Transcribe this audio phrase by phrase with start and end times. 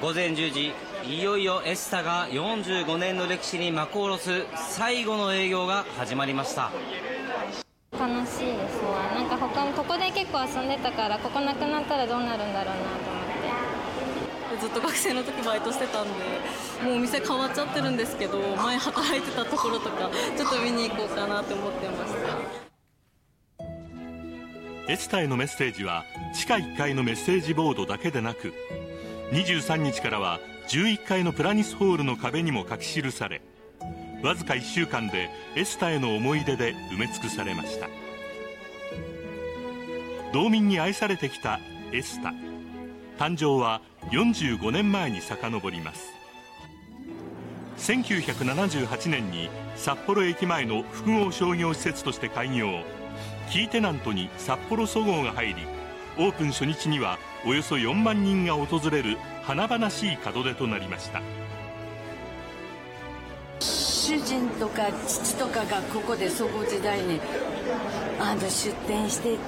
[0.00, 0.72] 午前10時
[1.06, 6.70] いよいよエスタが45年の歴史に幕を下ろす最後の営業が始まりました。
[7.92, 8.88] 楽しいですね。
[9.14, 13.24] なんか他ここで結構遊んでたからここなくなったらどうなるんだろうなと思っ
[14.58, 14.60] て。
[14.60, 16.10] ずっと学生の時バイトしてたんで
[16.84, 22.64] もうお店変わっちゃってるんですけど前働いてたところとかちょっと見に行こうかなと思ってました。
[24.86, 26.04] エスタへのメッセージは
[26.34, 28.52] 地下1階のメッセージボードだけでなく
[29.32, 33.42] 23日からは11階のプラニスホールの壁にも書き記され
[34.22, 37.88] わずか1週間でエスタへの思い出で埋め尽くされました。
[40.32, 41.60] 道民に愛されてきた
[41.92, 42.32] エスタ。
[43.18, 46.08] 誕生は45年前に遡ります。
[47.76, 52.82] 1978年に札幌駅前の複合商業施設として開業。
[53.50, 55.73] キーテナントに札幌そごうが入り
[56.16, 61.20] オープン初日にはおよそ4万人が訪れる華々しい門出となりました。
[63.60, 67.18] 主人とか父とかがここでそご時代に
[68.20, 69.38] あの出店してて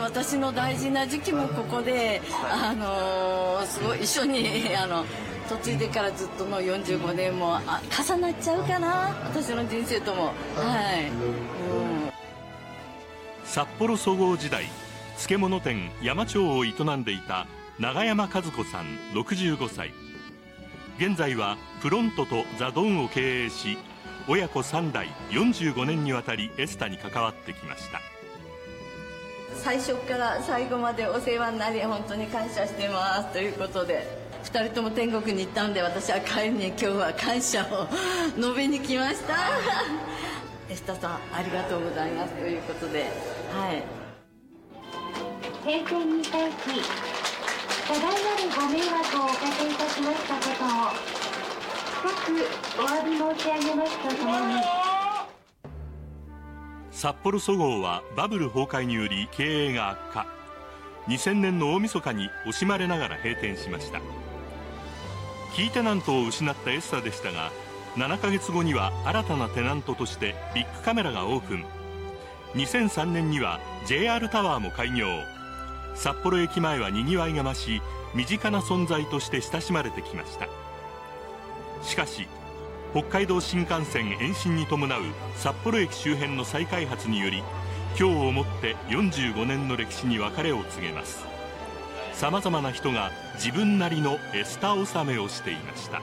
[0.00, 5.04] 私の大事な時期もここであのすごい一緒に あの
[5.50, 10.26] 嫁いでからずっとの45年もあ重なっちゃうかな私の人生とも。
[10.26, 10.32] は
[10.96, 12.12] い、うん、
[13.44, 14.66] 札幌そごう時代
[15.18, 17.48] 漬物店山町を営んでいた
[17.80, 19.92] 永山和子さん65歳。
[20.96, 23.78] 現在はプロントとザ・ドンを経営し
[24.28, 28.00] 親子3代45年にわたりエスタに関わってきました。
[29.56, 33.32] 最初から最後までお世話になり本当に感謝してます。
[33.32, 34.06] ということで
[34.44, 37.88] 2人とも天国に行ったんで私は帰りに今日は感謝を
[38.36, 39.34] 述べに来ました。
[40.70, 42.34] エスタさんありがとうございます。
[42.34, 43.10] ということで
[43.52, 43.97] はい
[45.68, 46.56] 閉店に対し
[47.86, 48.16] 多大なる
[48.56, 50.78] ご迷惑をおかけいたしましたことを
[52.00, 54.54] 深くお詫び申し上げますとともに。
[56.90, 60.26] 札幌そごうはバブル崩壊により経営が悪化。
[61.06, 64.00] 2000年の大晦日に惜しまれながら閉店しました。
[65.54, 67.52] キーテナントを失ったエッサでしたが
[67.96, 71.66] 7ヶ月後には新たなテナントとしてビッグカメラがオープン。
[72.54, 75.08] 2003年には JR タワーも開業。
[75.98, 77.82] 札幌駅前はにぎわいが増し
[78.14, 80.48] 身近な存在として親しまれてきました。
[81.82, 82.28] しかし
[82.92, 85.02] 北海道新幹線延伸に伴う
[85.34, 87.42] 札幌駅周辺の再開発により
[87.98, 91.26] 今日をもって45年の歴史に別れを告げます。
[92.12, 96.00] さまざまな人が自分なりのエスタ納めをしていました。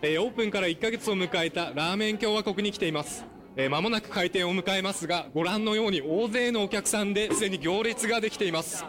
[0.00, 3.24] オープンから1ヶ月を迎えたラーメン共和国に来ています。
[3.60, 8.84] え間もなく開店を迎えますがご覧のように大勢のお客さんですでに行列ができています。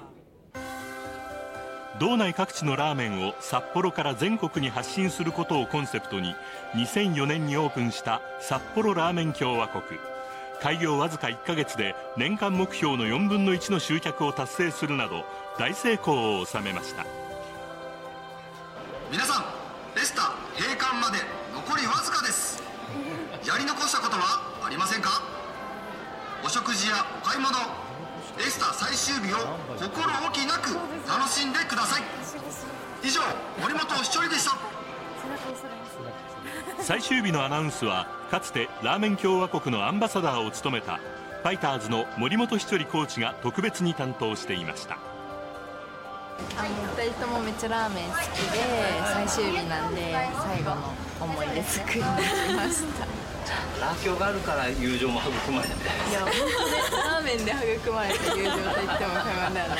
[2.00, 6.36] 道内各地のラーメンを札幌から全国に発信することをコンセプトに
[6.76, 10.00] 2004年にオープンした札幌ラーメン共和国。
[10.62, 15.26] 開業わずか1ヶ月で年間目標の4分の1の集客を達成するなど
[15.58, 17.29] 大成功を収めました。
[24.80, 25.22] ませんか？
[26.42, 27.52] お食事やお買い物
[28.40, 29.38] エスタ最終日を
[29.78, 30.74] 心置きなく
[31.06, 32.04] 楽しんでください。
[33.04, 33.20] 以上
[33.62, 34.56] 森本ひちょりでした。
[36.80, 44.98] 最終日のアナウンスはかつてラーメン共和国のアンバサダーを務めたファイターズの森本ひとりコーチが特別に担当していました。
[46.58, 48.22] あの2人ともめっちゃラーメン好き
[48.54, 48.60] で
[49.14, 52.08] 最終日なんで最後の思い出作りに来
[52.56, 53.19] ました
[53.80, 55.74] ラーキョがあるから友情も育まれて
[56.10, 56.46] いや本当ね
[56.92, 59.80] ラーメンで育まれた友情と言っても過言ではない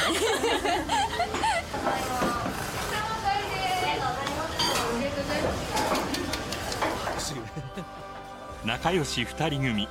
[8.66, 9.88] 仲良し2人組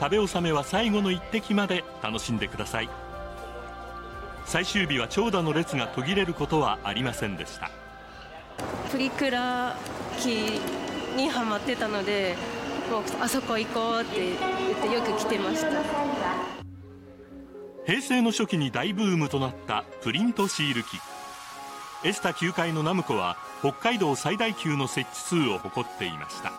[0.00, 2.88] 食べ納めは最後の一滴まで楽しんでください。
[4.44, 7.70] 最終日は長蛇の列が途切れることはありませんでした。
[8.90, 9.76] プリクラ
[10.18, 10.60] 機
[11.16, 12.36] にはまってたので
[12.92, 14.36] もうあそこ行こうって言っ
[14.78, 15.70] てよく来てました。
[17.86, 21.00] 平成の初期に大ブームとなったプリントシール機。
[22.04, 26.52] エスタ9階のナムコは北海道最大級の設置数を誇っていました。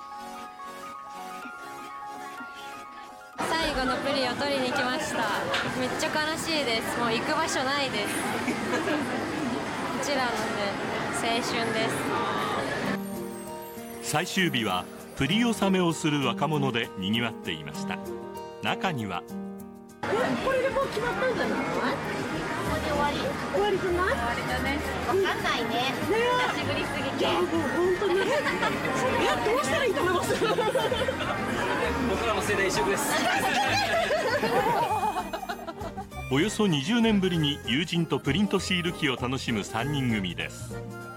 [3.38, 5.20] 最後のプリンを取りに来ました。
[5.80, 7.00] めっちゃ悲しいです。
[7.00, 8.10] もう行く場所ないです。
[8.10, 8.20] こ
[10.04, 10.36] ちらので
[11.22, 11.88] 青春で
[14.02, 14.12] す。
[14.12, 14.84] 最終日は
[15.24, 17.98] プリ納めをする若者でにぎわっていました。
[18.62, 19.24] 中には。
[20.02, 23.18] これでもう決まったんじゃない終わり。
[23.54, 23.80] 終わり。
[23.80, 24.04] じゃな。
[24.04, 27.48] い終わりだねわかんないね久しぶりすぎて本
[28.02, 28.26] 当にえ
[29.46, 30.46] どうしたらいいと思います
[32.10, 33.14] 僕らも世代一緒です
[36.34, 41.13] およそ20年ぶりに友人とプリントシール機を楽しむ3人組ですテ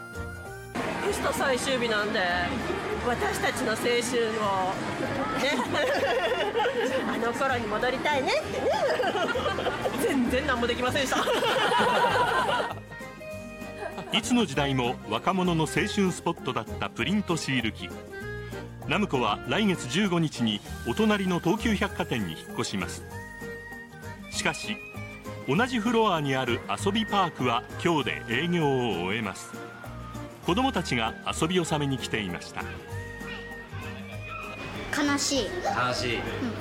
[1.16, 2.20] スト最終日なんで
[3.06, 4.74] 私たちの青春を
[5.40, 5.56] ね。
[7.08, 8.68] あの頃に戻りたいねってね。
[10.02, 11.24] 全然何もできませんでした。
[14.16, 17.88] いつの時代も若者の青春スポットだったプリントシール機。
[18.86, 23.02] ナムコは来月15日にお隣の東急百貨店に引っ越します。
[24.30, 24.76] しかし
[25.48, 29.65] 同じフロアにある遊びパークは今日で営業を終えます
[30.46, 32.62] 子どもたちが遊び納めに来ていました。
[34.96, 35.46] 悲しい。
[35.88, 36.18] 悲しい、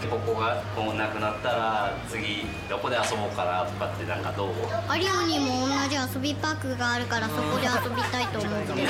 [0.09, 4.49] ここがこうなくなったら次どこで遊ぼうかなとかってなんかどう？
[4.97, 8.83] 有野にも同じ遊びパークがあるからそこで遊びたいと思って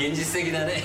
[0.10, 0.82] 現実的だね。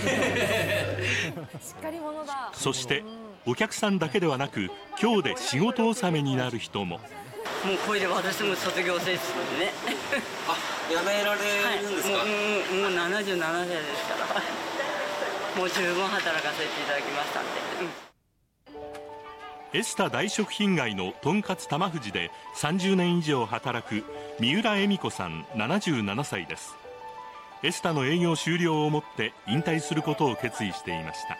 [1.59, 2.51] しっかり者だ。
[2.54, 3.04] そして
[3.47, 4.69] お客さんだけではなく
[5.01, 7.00] 今日で仕事納めになる人も
[7.65, 9.71] もうこれで私も卒業生ですのでね。
[10.47, 10.57] あ、
[10.91, 14.61] やめられるんですか、はい、もうもうもう77歳ですから。
[15.55, 17.49] もう十分働かせていただきましたんで。
[18.05, 18.11] うん
[19.73, 24.03] エスタ大食品街のとんかつ玉藤で30年以上働く
[24.37, 26.75] 三浦恵美子さん77歳です
[27.63, 31.37] エスタの営業終了をもって引退することを決意していました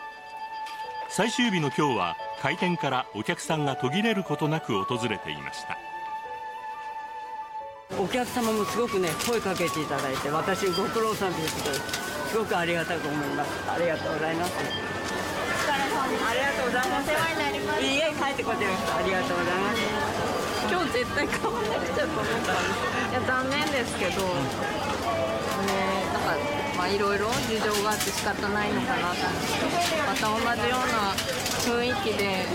[1.10, 5.76] 最終日の今日は開店からお客さんが途切れることなく訪れていました
[7.98, 11.76] お客様もすごくね声かけていただいて私ご苦労さんということで
[12.32, 13.50] すごくありがたく思います。
[13.68, 14.52] ありがとうございます。
[14.56, 17.12] お疲れ様ありがとうございます。
[17.12, 17.84] お世話になります。
[17.84, 19.84] いいえ帰ってこちらこそありがとうございます。
[20.72, 23.12] 今日絶対買わなくちゃと思ったんです。
[23.12, 24.48] いや残念ですけどね
[26.16, 26.40] なんか
[26.72, 29.28] まあいろいろ事情があって仕方ないのかなと
[30.08, 31.12] また同じような
[31.60, 32.48] 雰囲気で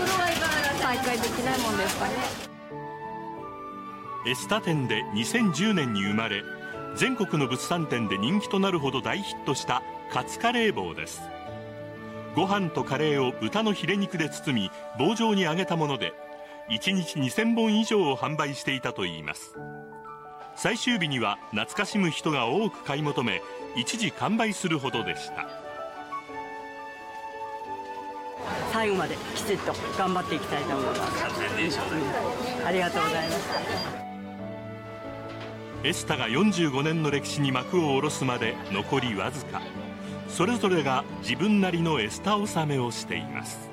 [0.82, 2.57] 再開できないもんですかね
[4.28, 6.44] エスタ店で2010年に生まれ
[6.96, 9.82] 全国の物産展で人気となるほど大ヒットした
[10.12, 11.22] カツカレー棒です。
[12.36, 16.12] ご飯とカレーを豚のヒレ肉で包み棒状に揚げたもので
[16.68, 19.56] 1日2000本以上を販売していたといいます。
[20.56, 23.40] 最終日には懐かしむ人が多く買い求め
[23.76, 25.48] 一時完売するほどでした。
[28.72, 31.24] 最後まできちっと頑張っていきたいと思います、
[32.60, 34.07] うん、ありがとうございます
[35.84, 39.62] エスタが45年の歴史に幕を下ろすまで残りわずか。
[40.28, 43.67] それぞれが自分なりのエスタ納めをしています。